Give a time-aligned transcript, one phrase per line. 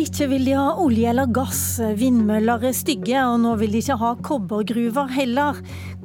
[0.00, 3.98] Ikke vil de ha olje eller gass, vindmøller er stygge, og nå vil de ikke
[4.00, 5.58] ha kobbergruver heller.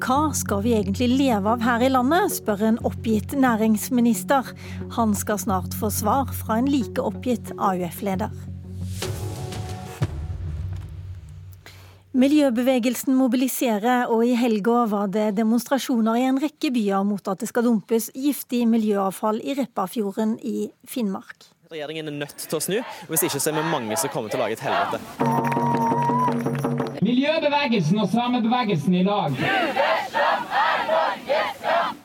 [0.03, 4.51] Hva skal vi egentlig leve av her i landet, spør en oppgitt næringsminister.
[4.97, 8.35] Han skal snart få svar fra en like oppgitt AUF-leder.
[12.15, 17.53] Miljøbevegelsen mobiliserer, og i helga var det demonstrasjoner i en rekke byer mot at det
[17.53, 21.54] skal dumpes giftig miljøavfall i Repparfjorden i Finnmark.
[21.71, 22.75] Regjeringen er nødt til å snu,
[23.09, 24.99] hvis ikke så er vi mange som kommer til å lage et helvete.
[27.05, 29.33] Miljøbevegelsen og samebevegelsen i dag.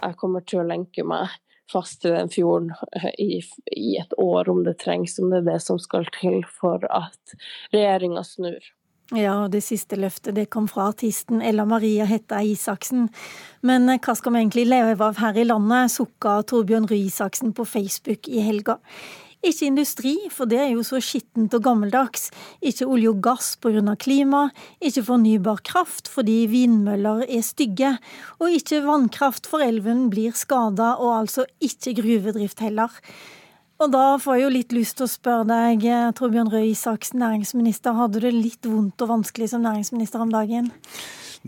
[0.00, 1.36] Jeg kommer til å lenke meg
[1.70, 2.73] fast til den fjorden
[3.20, 3.45] i,
[3.77, 7.36] i et år om det trengs, om det er det som skal til for at
[7.74, 8.64] regjeringa snur.
[9.12, 13.08] Ja, det siste løftet det kom fra artisten Ella Maria Hetta Isaksen.
[13.66, 17.50] Men eh, hva skal vi egentlig leve av her i landet, sukka Torbjørn Røe Isaksen
[17.56, 18.78] på Facebook i helga.
[19.41, 22.28] Ikke industri, for det er jo så skittent og gammeldags.
[22.60, 23.96] Ikke olje og gass pga.
[23.96, 24.50] klima.
[24.80, 27.96] Ikke fornybar kraft fordi vindmøller er stygge.
[28.38, 32.91] Og ikke vannkraft for elven blir skada, og altså ikke gruvedrift heller.
[33.80, 35.86] Og da får jeg jo litt lyst til å spørre deg,
[36.18, 37.96] Torbjørn Røe Isaksen, næringsminister.
[37.96, 40.68] Hadde du det litt vondt og vanskelig som næringsminister om dagen?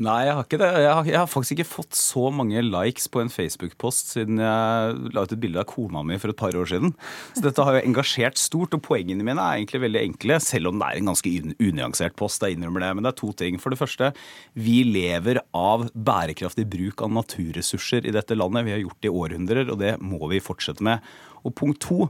[0.00, 0.68] Nei, jeg har ikke det.
[0.80, 4.94] Jeg har, jeg har, faktisk ikke fått så mange likes på en Facebook-post siden jeg
[5.12, 6.94] la ut et bilde av kona mi for et par år siden.
[7.36, 10.80] Så dette har jo engasjert stort, og poengene mine er egentlig veldig enkle, selv om
[10.80, 12.40] det er en ganske unyansert post.
[12.40, 12.92] Jeg innrømmer det.
[12.96, 13.60] Men det er to ting.
[13.60, 14.14] For det første,
[14.56, 18.64] vi lever av bærekraftig bruk av naturressurser i dette landet.
[18.70, 21.04] Vi har gjort det i århundrer, og det må vi fortsette med.
[21.44, 22.06] Og punkt to,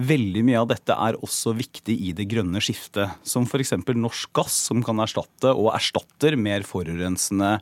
[0.00, 3.74] Veldig mye av dette er også viktig i det grønne skiftet, som f.eks.
[3.92, 7.58] norsk gass, som kan erstatte og erstatter mer forurensende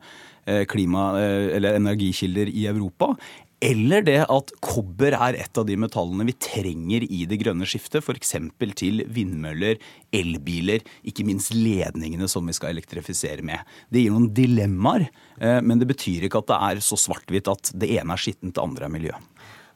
[0.47, 3.17] eh, klima- eh, eller energikilder i Europa.
[3.61, 8.01] Eller det at kobber er et av de metallene vi trenger i det grønne skiftet,
[8.01, 8.33] f.eks.
[8.79, 9.77] til vindmøller,
[10.15, 13.61] elbiler, ikke minst ledningene som vi skal elektrifisere med.
[13.91, 17.75] Det gir noen dilemmaer, eh, men det betyr ikke at det er så svart-hvitt at
[17.75, 19.19] det ene er skittent, det andre er miljø.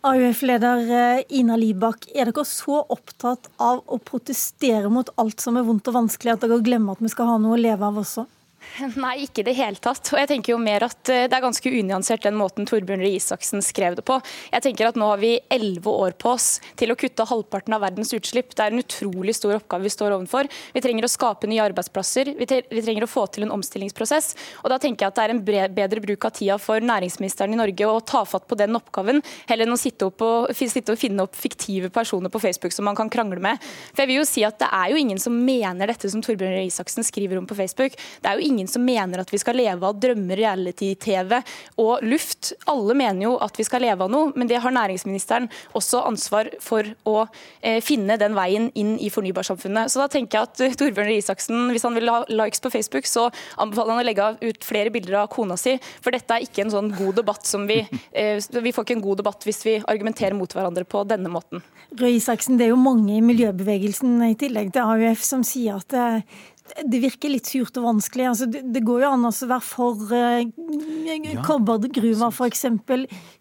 [0.06, 5.66] AUF-leder eh, Ina Libak, er dere så opptatt av å protestere mot alt som er
[5.66, 8.28] vondt og vanskelig, at dere glemmer at vi skal ha noe å leve av også?
[9.04, 10.12] Nei, ikke i det hele tatt.
[10.14, 13.16] Og jeg tenker jo mer at eh, Det er ganske unyansert den måten Torbjørn Røe
[13.18, 14.18] Isaksen skrev det på.
[14.52, 17.84] Jeg tenker at Nå har vi elleve år på oss til å kutte halvparten av
[17.86, 18.54] verdens utslipp.
[18.56, 20.50] Det er en utrolig stor oppgave vi står overfor.
[20.76, 22.34] Vi trenger å skape nye arbeidsplasser.
[22.38, 24.34] Vi, trenger å få til en omstillingsprosess.
[24.64, 27.60] Og Da tenker jeg at det er en bedre bruk av tida for næringsministeren i
[27.60, 31.26] Norge å ta fatt på den oppgaven, heller enn å sitte, og, sitte og finne
[31.26, 33.62] opp fiktive personer på Facebook som man kan krangle med.
[33.94, 36.56] For jeg vil jo si at Det er jo ingen som mener dette som Torbjørn
[36.56, 37.98] Røe Isaksen skriver om på Facebook.
[38.24, 41.36] Det er jo ingen ingen som mener at vi skal leve av drømmer, reality-TV
[41.82, 42.54] og luft.
[42.72, 46.50] Alle mener jo at vi skal leve av noe, men det har næringsministeren også ansvar
[46.64, 47.18] for å
[47.62, 49.92] eh, finne den veien inn i fornybarsamfunnet.
[49.92, 52.72] Så da tenker jeg at uh, Torbjørn Røe Isaksen, hvis han vil ha likes på
[52.74, 53.28] Facebook, så
[53.62, 56.74] anbefaler han å legge ut flere bilder av kona si, for dette er ikke en
[56.74, 60.38] sånn god debatt som vi eh, Vi får ikke en god debatt hvis vi argumenterer
[60.38, 61.64] mot hverandre på denne måten.
[61.96, 65.96] Røe Isaksen, det er jo mange i miljøbevegelsen i tillegg til AUF som sier at
[65.96, 68.26] eh, det virker litt surt og vanskelig.
[68.32, 71.44] Altså, det, det, går jo an å være for uh, ja.
[71.46, 72.66] kobbergruver f.eks.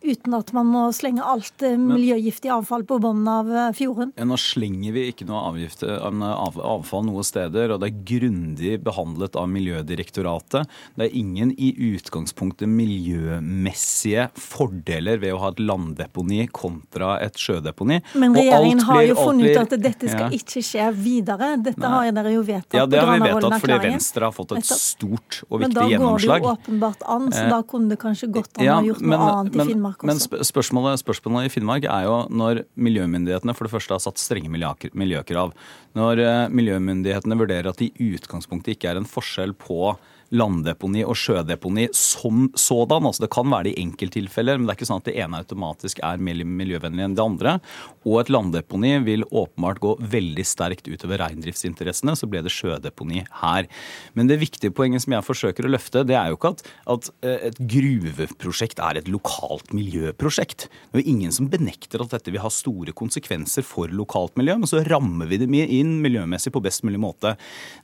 [0.05, 4.13] uten at man må slenge alt uh, miljøgiftig avfall på bunnen av uh, fjorden.
[4.21, 8.77] Ja, nå slenger vi ikke noe avgift, av, avfall noe steder, og det er grundig
[8.85, 10.71] behandlet av Miljødirektoratet.
[10.99, 18.03] Det er ingen i utgangspunktet miljømessige fordeler ved å ha et landdeponi kontra et sjødeponi.
[18.21, 20.43] Men regjeringen har jo funnet ut at dette skal ja.
[20.43, 21.55] ikke skje videre.
[21.65, 21.93] Dette Nei.
[21.95, 22.77] har dere jo vedtatt.
[22.77, 25.95] Ja, det har vi vedtatt fordi Venstre har fått et stort og viktig gjennomslag.
[25.95, 28.79] Men da går det jo åpenbart an, så da kunne det kanskje gått an ja,
[28.81, 30.11] å gjort noe men, annet i Finnmark også.
[30.11, 34.51] Men spørsmålet, spørsmålet, i Finnmark er jo når miljømyndighetene for det første har satt strenge
[34.51, 35.55] miljøkrav.
[35.99, 39.95] Når eh, miljømyndighetene vurderer at det i utgangspunktet ikke er en forskjell på
[40.35, 43.09] landdeponi og sjødeponi som sådan.
[43.09, 45.41] Altså det kan være det i enkelttilfeller, men det er ikke sånn at det ene
[45.43, 47.57] automatisk er mer miljøvennlig enn det andre.
[48.05, 52.17] Og et landdeponi vil åpenbart gå veldig sterkt utover reindriftsinteressene.
[52.19, 53.69] Så ble det sjødeponi her.
[54.15, 56.65] Men det viktige poenget som jeg forsøker å løfte, det er jo ikke at,
[56.97, 60.69] at eh, et gruveprosjekt er et lokalt miljøprosjekt.
[60.69, 64.57] Det er jo ingen som benekter at dette vil ha store konsekvenser for lokalt miljø,
[64.61, 67.35] men så rammer vi det inn miljømessig på best mulig måte.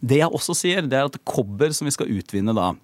[0.01, 2.75] Det jeg også sier, det er at kobber som vi skal utvinne utvinne da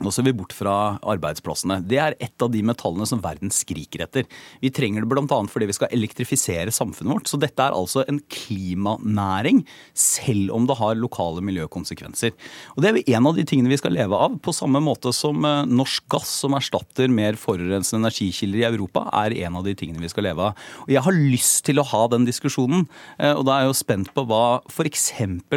[0.00, 1.82] Nå ser vi bort fra arbeidsplassene.
[1.84, 4.24] Det er et av de metallene som verden skriker etter.
[4.62, 5.26] Vi trenger det bl.a.
[5.28, 7.28] fordi vi skal elektrifisere samfunnet vårt.
[7.28, 9.60] Så dette er altså en klimanæring,
[9.92, 12.32] selv om det har lokale miljøkonsekvenser.
[12.72, 15.12] Og Det er jo en av de tingene vi skal leve av, på samme måte
[15.12, 19.74] som eh, norsk gass, som erstatter mer forurensende energikilder i Europa, er en av de
[19.76, 20.70] tingene vi skal leve av.
[20.86, 22.88] Og Jeg har lyst til å ha den diskusjonen,
[23.18, 25.10] eh, og da er jeg jo spent på hva f.eks.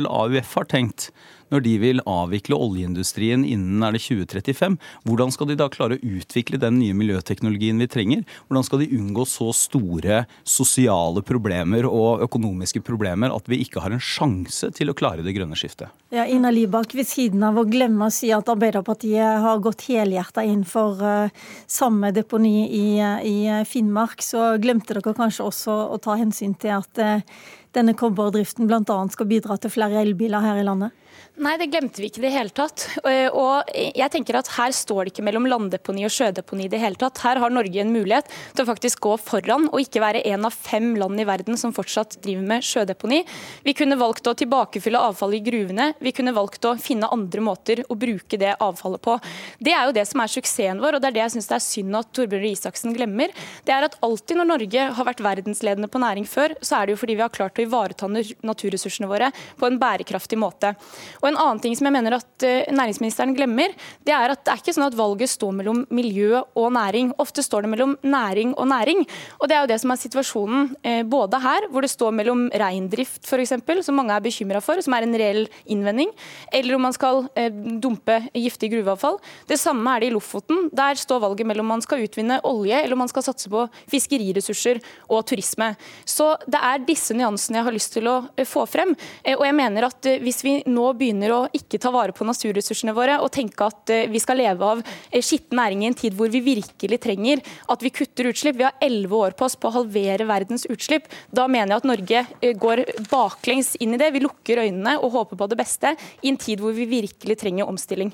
[0.04, 1.14] AUF har tenkt
[1.54, 4.78] når de vil avvikle oljeindustrien innen er det 2035,
[5.08, 8.24] hvordan skal de da klare å utvikle den nye miljøteknologien vi trenger?
[8.48, 13.94] Hvordan skal de unngå så store sosiale problemer og økonomiske problemer at vi ikke har
[13.94, 15.94] en sjanse til å klare det grønne skiftet?
[16.14, 20.44] Ja, Ina Libak, ved siden av å glemme å si at Arbeiderpartiet har gått helhjerta
[20.46, 21.32] inn for uh,
[21.70, 23.36] samme deponi i, i,
[23.70, 27.42] Finnmark, så glemte dere kanskje også å ta hensyn til at uh,
[27.74, 28.98] denne kobberdriften bl.a.
[29.14, 30.94] skal bidra til flere elbiler her i landet?
[31.42, 32.84] Nei, det glemte vi ikke i det hele tatt.
[33.10, 36.78] Eh, og jeg tenker at Her står det ikke mellom landdeponi og sjødeponi i det
[36.82, 37.18] hele tatt.
[37.26, 40.54] Her har Norge en mulighet til å faktisk gå foran og ikke være en av
[40.54, 43.24] fem land i verden som fortsatt driver med sjødeponi.
[43.66, 45.88] Vi kunne valgt å tilbakefylle avfallet i gruvene.
[46.06, 49.18] Vi kunne valgt å finne andre måter å bruke det avfallet på.
[49.58, 51.58] Det er jo det som er suksessen vår, og det er det jeg syns det
[51.58, 53.34] er synd at Torbjørn Røe Isaksen glemmer.
[53.66, 56.94] Det er at alltid når Norge har vært verdensledende på næring før, så er det
[56.94, 60.74] jo fordi vi har klart å ivareta naturressursene våre på en bærekraftig måte.
[61.22, 63.74] Og En annen ting som jeg mener at eh, næringsministeren glemmer,
[64.06, 67.14] det er at det er ikke sånn at valget står mellom miljø og næring.
[67.22, 69.04] Ofte står det mellom næring og næring.
[69.40, 72.48] Og Det er jo det som er situasjonen eh, både her, hvor det står mellom
[72.54, 76.12] reindrift f.eks., som mange er bekymra for, som er en reell innvending,
[76.54, 77.52] eller om man skal eh,
[77.84, 79.20] dumpe giftig gruveavfall.
[79.50, 80.68] Det samme er det i Lofoten.
[80.74, 84.82] Der står valget mellom man skal utvinne olje eller om man skal satse på fiskeriressurser
[85.10, 85.74] og turisme.
[86.06, 88.18] Så det er disse nyansene jeg har lyst til å
[88.48, 88.94] få frem.
[89.36, 93.20] Og jeg mener at hvis vi nå begynner å ikke ta vare på naturressursene våre
[93.24, 96.32] og tenke at eh, vi skal leve av eh, skitten næring i en tid hvor
[96.34, 98.60] vi virkelig trenger at vi kutter utslipp.
[98.60, 101.10] Vi har elleve år på oss på å halvere verdens utslipp.
[101.32, 104.14] Da mener jeg at Norge eh, går baklengs inn i det.
[104.16, 107.70] Vi lukker øynene og håper på det beste i en tid hvor vi virkelig trenger
[107.70, 108.14] omstilling.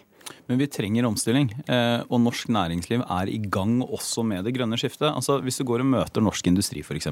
[0.50, 4.80] Men vi trenger omstilling, eh, og norsk næringsliv er i gang også med det grønne
[4.80, 5.10] skiftet.
[5.12, 7.10] Altså, hvis du går og møter norsk industri f.eks.,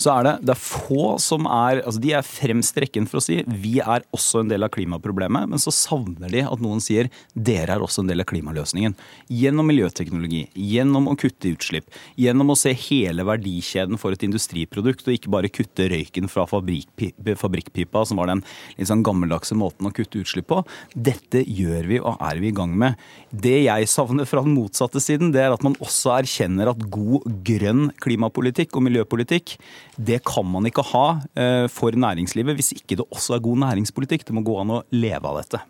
[0.00, 3.20] så er det, det er få som er altså De er fremst i rekken for
[3.20, 6.82] å si vi er også en del av klimaproblemet, men så savner de at noen
[6.84, 8.96] sier dere er også en del av klimaløsningen.
[9.32, 11.88] Gjennom miljøteknologi, gjennom å kutte utslipp,
[12.20, 18.04] gjennom å se hele verdikjeden for et industriprodukt, og ikke bare kutte røyken fra fabrikkpipa,
[18.06, 18.44] som var den
[18.76, 20.62] litt sånn gammeldagse måten å kutte utslipp på.
[20.94, 22.94] Dette gjør vi og er vi i gang med.
[23.34, 27.26] Det jeg savner fra den motsatte siden, det er at man også erkjenner at god
[27.46, 29.56] grønn klimapolitikk og miljøpolitikk,
[29.98, 34.28] det kan man ikke ha eh, for næringslivet hvis ikke det også er god næringspolitikk.
[34.28, 35.64] Det må gå an å leve av dette.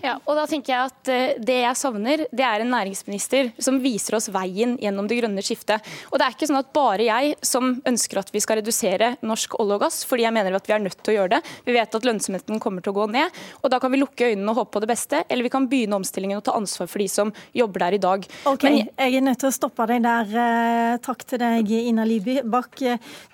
[0.00, 3.80] Ja, og da tenker jeg at eh, Det jeg savner, det er en næringsminister som
[3.82, 5.84] viser oss veien gjennom det grønne skiftet.
[6.10, 9.58] Og Det er ikke sånn at bare jeg som ønsker at vi skal redusere norsk
[9.60, 11.40] olje og gass, fordi jeg mener at vi er nødt til å gjøre det.
[11.66, 13.40] Vi vet at lønnsomheten kommer til å gå ned.
[13.60, 16.00] og Da kan vi lukke øynene og håpe på det beste, eller vi kan begynne
[16.00, 18.26] omstillingen og ta ansvar for de som jobber der i dag.
[18.48, 20.32] Ok, Men, Jeg er nødt til å stoppe deg der.
[20.46, 22.80] Eh, takk til deg, Ina Libak.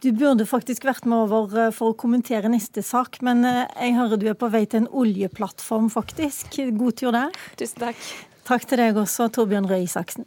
[0.03, 4.21] Du burde faktisk vært med over eh, for å kommentere neste sak, men jeg hører
[4.21, 6.56] du er på vei til en oljeplattform, faktisk.
[6.57, 7.37] God tur der.
[7.61, 8.03] Tusen takk.
[8.47, 10.27] Takk til deg også, Torbjørn Røe Isaksen.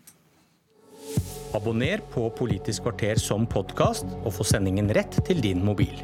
[1.56, 5.96] Abonner på Politisk kvarter som podkast, og få sendingen rett til din mobil.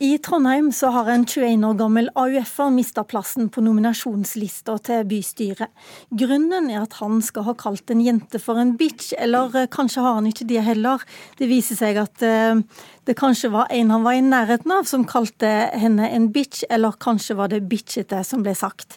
[0.00, 5.68] I Trondheim så har en 21 år gammel AUF-er mista plassen på nominasjonslista til bystyret.
[6.22, 10.00] Grunnen er at han skal ha kalt en jente for en bitch, eller eh, kanskje
[10.00, 11.04] har han ikke det heller.
[11.36, 12.62] Det viser seg at eh,
[13.04, 16.96] det kanskje var en han var i nærheten av som kalte henne en bitch, eller
[16.96, 18.96] kanskje var det bitchete som ble sagt.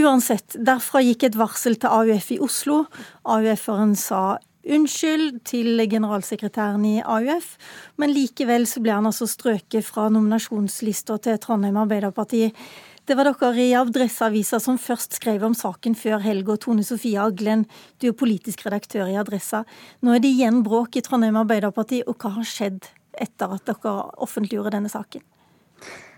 [0.00, 2.86] Uansett, derfra gikk et varsel til AUF i Oslo.
[3.28, 7.56] AUF-eren sa unnskyld til generalsekretæren i AUF,
[7.98, 12.50] men likevel så ble han altså strøket fra nominasjonslista til Trondheim Arbeiderparti.
[13.02, 16.54] Det var dere i Adresseavisa som først skrev om saken før helga.
[16.56, 17.64] Tone Sofie Aglen,
[17.98, 19.64] du er politisk redaktør i Adressa.
[20.02, 22.86] Nå er det igjen bråk i Trondheim Arbeiderparti, og hva har skjedd
[23.18, 25.24] etter at dere offentliggjorde denne saken?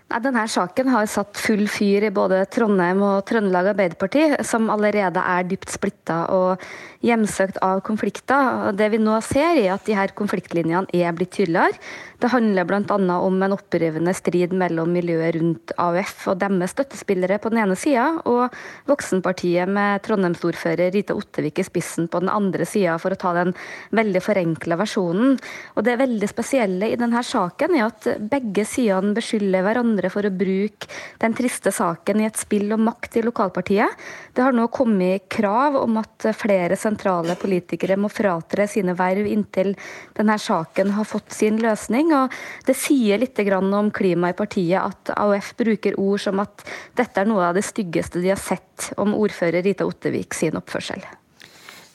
[0.05, 5.17] Nei, denne saken har satt full fyr i både Trondheim og Trøndelag Arbeiderparti, som allerede
[5.17, 6.61] er dypt splitta og
[7.05, 8.69] hjemsøkt av konflikter.
[8.77, 11.81] Det vi nå ser, er at de her konfliktlinjene er blitt tydeligere.
[12.21, 12.97] Det handler bl.a.
[13.17, 18.05] om en opprivende strid mellom miljøet rundt AUF og deres støttespillere på den ene sida,
[18.29, 18.53] og
[18.89, 23.55] Voksenpartiet med Trondheimsordfører Rita Ottevik i spissen på den andre sida, for å ta den
[23.97, 25.35] veldig forenkla versjonen.
[25.73, 30.27] Og Det veldig spesielle i denne saken er at begge sidene beskylder hverandre andre for
[30.27, 30.89] å bruke
[31.21, 33.95] den triste saken i et spill om makt i lokalpartiet.
[34.35, 39.73] Det har nå kommet krav om at flere sentrale politikere må fratre sine verv inntil
[40.17, 42.13] denne saken har fått sin løsning.
[42.13, 42.33] og
[42.67, 47.29] Det sier litt om klimaet i partiet at AUF bruker ord som at dette er
[47.29, 51.03] noe av det styggeste de har sett om ordfører Rita Ottevik sin oppførsel.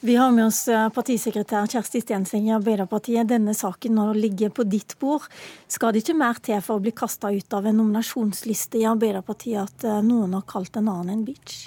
[0.02, 3.28] Vi har med oss eh, partisekretær Kjersti Stenseng i Arbeiderpartiet.
[3.28, 5.26] Denne saken nå ligger på ditt bord.
[5.68, 9.60] Skal det ikke mer til for å bli kasta ut av en nominasjonsliste i Arbeiderpartiet
[9.60, 11.66] at eh, noen har kalt en annen en bitch?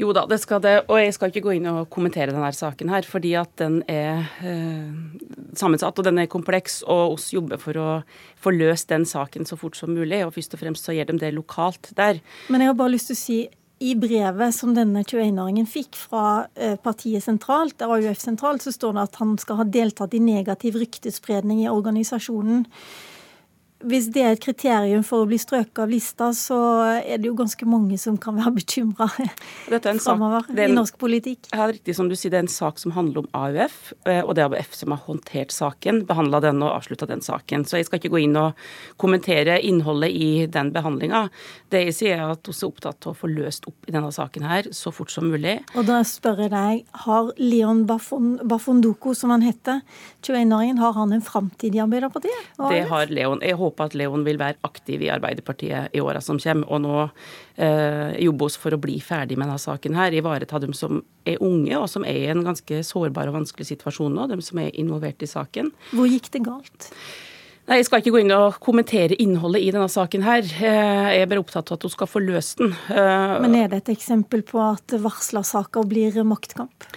[0.00, 0.74] Jo da, det skal det.
[0.88, 4.24] Og jeg skal ikke gå inn og kommentere denne saken her, fordi at den er
[4.40, 4.88] eh,
[5.60, 6.80] sammensatt og den er kompleks.
[6.88, 7.88] Og oss jobber for å
[8.40, 10.24] få løst den saken så fort som mulig.
[10.24, 12.24] Og først og fremst så gjør de det lokalt der.
[12.48, 13.40] Men jeg har bare lyst til å si
[13.80, 19.06] i brevet som denne 21-åringen fikk fra eh, partiet sentralt, AUF sentralt, så står det
[19.06, 22.66] at han skal ha deltatt i negativ ryktespredning i organisasjonen
[23.80, 26.58] hvis det er et kriterium for å bli strøket av lista, så
[27.00, 31.48] er det jo ganske mange som kan være bekymra framover i norsk politikk.
[31.54, 34.34] Ja, riktig som du sier, Det er en sak som handler om AUF, eh, og
[34.36, 37.64] det er AUF som har håndtert saken, behandla den og avslutta den saken.
[37.64, 38.58] Så jeg skal ikke gå inn og
[39.00, 41.28] kommentere innholdet i den behandlinga.
[41.72, 44.12] Det jeg sier er at vi er opptatt av å få løst opp i denne
[44.12, 45.58] saken her så fort som mulig.
[45.74, 49.80] Og da spør jeg deg, har Leon Bafondoko, som han heter,
[50.22, 52.54] 21-åringen, har han en framtid i Arbeiderpartiet?
[52.60, 53.40] Det har Leon.
[53.40, 56.68] Jeg håper håper at Leon vil være aktiv i Arbeiderpartiet i åra som kommer.
[56.68, 56.98] Og nå
[57.56, 60.12] eh, jobbe oss for å bli ferdig med denne saken her.
[60.18, 64.14] Ivareta dem som er unge, og som er i en ganske sårbar og vanskelig situasjon
[64.18, 64.28] nå.
[64.34, 65.72] Dem som er involvert i saken.
[65.94, 66.92] Hvor gikk det galt?
[67.70, 70.42] Nei, Jeg skal ikke gå inn og kommentere innholdet i denne saken her.
[70.42, 72.72] Eh, jeg er bare opptatt av at hun skal få løst den.
[72.90, 76.88] Eh, Men er det et eksempel på at varslersaker blir maktkamp?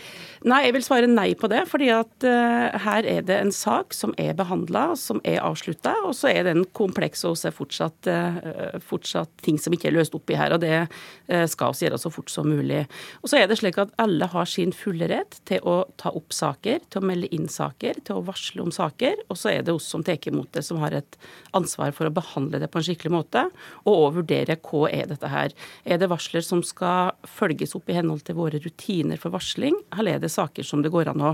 [0.43, 1.61] Nei, jeg vil svare nei på det.
[1.71, 5.93] fordi at uh, her er det en sak som er behandla, som er avslutta.
[6.03, 9.95] Og så er den kompleks og så er fortsatt, uh, fortsatt, ting som ikke er
[9.95, 10.51] løst opp i her.
[10.51, 12.81] Og det uh, skal vi gjøre så fort som mulig.
[13.21, 16.35] Og så er det slik at alle har sin fulle rett til å ta opp
[16.35, 19.23] saker, til å melde inn saker, til å varsle om saker.
[19.29, 21.17] Og så er det oss som tar imot det, som har et
[21.55, 23.45] ansvar for å behandle det på en skikkelig måte.
[23.87, 25.55] Og å vurdere hva er dette her.
[25.87, 30.17] Er det varsler som skal følges opp i henhold til våre rutiner for varsling, eller
[30.17, 31.33] er det saker som det går an å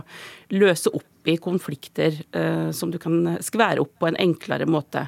[0.56, 5.08] løse opp i konflikter eh, som du kan skvære opp på en enklere måte.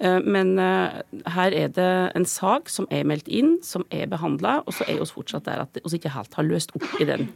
[0.00, 1.00] Eh, men eh,
[1.34, 5.00] her er det en sak som er meldt inn, som er behandla, og så er
[5.00, 7.28] vi fortsatt der at vi ikke helt har løst opp i den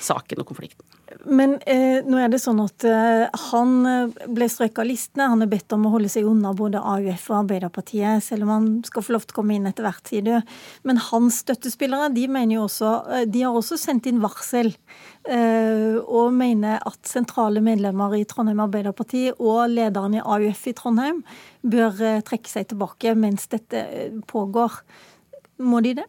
[0.00, 0.84] saken og konflikten.
[1.26, 5.30] Men eh, nå er det sånn at eh, han ble strøket av listene.
[5.32, 8.68] Han er bedt om å holde seg unna både AUF og Arbeiderpartiet, selv om han
[8.86, 10.34] skal få lov til å komme inn etter hvert, sier du.
[10.86, 12.92] Men hans støttespillere de mener jo også,
[13.32, 14.74] de har også sendt inn varsel
[15.28, 21.18] Eh, og mener at sentrale medlemmer i Trondheim Arbeiderparti og lederen i AUF i Trondheim
[21.62, 24.80] bør eh, trekke seg tilbake mens dette eh, pågår.
[25.66, 26.06] Må de det?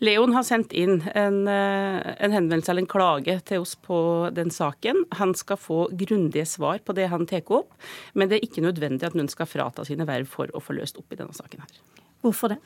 [0.00, 3.98] Leon har sendt inn en, en, henvendelse eller en klage til oss på
[4.32, 5.02] den saken.
[5.20, 7.76] Han skal få grundige svar på det han tar opp,
[8.16, 10.96] men det er ikke nødvendig at noen skal frata sine verv for å få løst
[11.02, 11.76] opp i denne saken her.
[12.24, 12.58] Hvorfor det?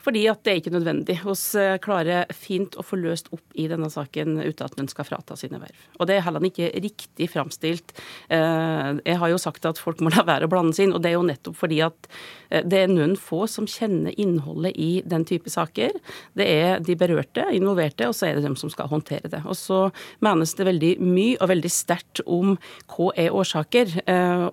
[0.00, 1.16] Fordi at det er ikke nødvendig.
[1.20, 5.06] Vi eh, klarer fint å få løst opp i denne saken uten at noen skal
[5.08, 5.86] frata sine verv.
[5.98, 7.94] Og det er heller ikke riktig framstilt.
[8.32, 11.04] Eh, jeg har jo sagt at folk må la være å blande seg inn, og
[11.04, 12.10] det er jo nettopp fordi at
[12.48, 15.96] eh, det er noen få som kjenner innholdet i den type saker.
[16.36, 19.44] Det er de berørte, involverte, og så er det dem som skal håndtere det.
[19.44, 19.82] Og så
[20.24, 22.56] menes det veldig mye og veldig sterkt om
[22.94, 24.00] hva er årsaker,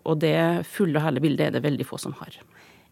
[0.08, 0.38] og det
[0.70, 2.36] fulle og hele bildet er det veldig få som har.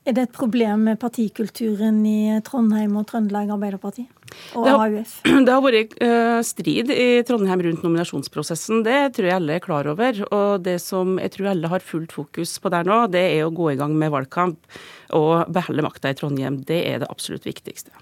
[0.05, 4.05] Er det et problem med partikulturen i Trondheim og Trøndelag Arbeiderparti
[4.53, 5.13] og det har, AUF?
[5.47, 8.83] Det har vært uh, strid i Trondheim rundt nominasjonsprosessen.
[8.85, 10.21] Det tror jeg alle er klar over.
[10.29, 13.53] Og det som jeg tror alle har fullt fokus på der nå, det er å
[13.55, 14.77] gå i gang med valgkamp
[15.15, 16.61] og beholde makta i Trondheim.
[16.67, 17.93] Det er det absolutt viktigste.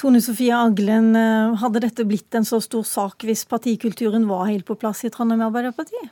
[0.00, 4.66] Tone Sofie Aglen, eh, hadde dette blitt en så stor sak hvis partikulturen var helt
[4.68, 6.02] på plass i Trondheim Arbeiderparti?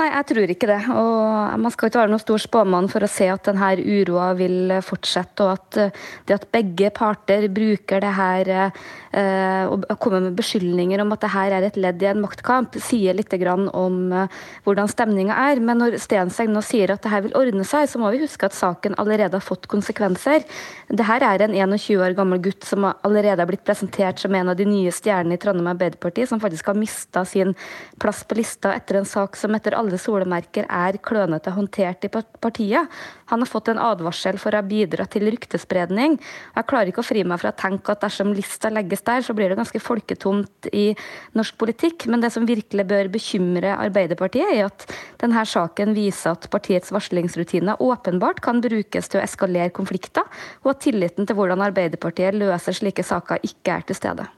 [0.00, 0.78] Nei, jeg tror ikke det.
[0.96, 4.72] Og man skal ikke være noen stor spåmann for å se at denne uroa vil
[4.80, 10.38] fortsette, og at eh, det at begge parter bruker det her eh, og kommer med
[10.38, 13.34] beskyldninger om at det her er et ledd i en maktkamp, sier litt
[13.76, 15.60] om eh, hvordan stemninga er.
[15.60, 18.48] Men når Stenseng nå sier at det her vil ordne seg, så må vi huske
[18.48, 20.48] at saken allerede har fått konsekvenser.
[20.88, 24.54] Det her er en 21 år gammel gutt som allerede har blitt presentert som en
[24.54, 27.52] av de nye stjernene i Trondheim Arbeiderparti, som faktisk har mista sin
[28.00, 32.10] plass på lista etter en sak som etter alle alle solemerker er klønete håndtert i
[32.12, 32.90] partiet.
[33.30, 36.16] Han har fått en advarsel for å ha bidratt til ryktespredning.
[36.54, 39.34] Jeg klarer ikke å fri meg fra å tenke at dersom lista legges der, så
[39.34, 40.90] blir det ganske folketomt i
[41.38, 42.06] norsk politikk.
[42.10, 44.86] Men det som virkelig bør bekymre Arbeiderpartiet, er at
[45.20, 50.26] denne saken viser at partiets varslingsrutiner åpenbart kan brukes til å eskalere konflikter,
[50.64, 54.30] og at tilliten til hvordan Arbeiderpartiet løser slike saker, ikke er til stede.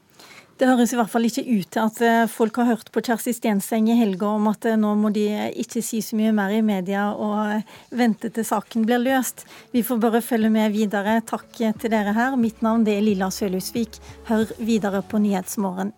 [0.61, 3.33] Det høres i hvert fall ikke ut til at eh, folk har hørt på Kjersti
[3.35, 5.25] Stenseng i helga om at eh, nå må de
[5.59, 9.47] ikke si så mye mer i media og eh, vente til saken blir løst.
[9.73, 11.21] Vi får bare følge med videre.
[11.27, 12.37] Takk til dere her.
[12.41, 13.99] Mitt navn er Lilla Sølhusvik.
[14.29, 15.97] Hør videre på Nyhetsmorgen.